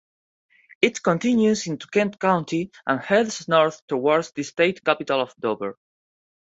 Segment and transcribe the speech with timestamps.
[0.81, 5.77] It continues into Kent County and heads north towards the state capital of Dover.